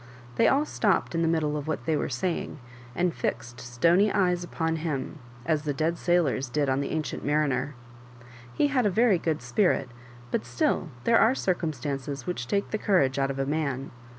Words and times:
They 0.35 0.47
all 0.47 0.65
stopped 0.65 1.13
in 1.13 1.21
tbe 1.21 1.29
middle 1.29 1.55
of 1.55 1.67
what 1.67 1.85
they 1.85 1.95
were 1.95 2.09
saying, 2.09 2.57
and 2.95 3.13
fixed 3.13 3.59
stony 3.59 4.11
eyes 4.11 4.47
on 4.59 4.77
him, 4.77 5.19
as 5.45 5.61
the 5.61 5.75
dead 5.75 5.99
sailors 5.99 6.49
did 6.49 6.69
on 6.69 6.81
the 6.81 6.89
Ancient 6.89 7.23
Mariner. 7.23 7.75
He 8.51 8.69
had 8.69 8.87
a 8.87 8.89
very 8.89 9.19
good 9.19 9.43
spirit, 9.43 9.89
but 10.31 10.43
still 10.43 10.89
there 11.03 11.19
are 11.19 11.35
circumstances 11.35 12.25
which 12.25 12.47
take 12.47 12.71
the 12.71 12.79
courage 12.79 13.19
out 13.19 13.29
of 13.29 13.37
a 13.37 13.45
man. 13.45 13.91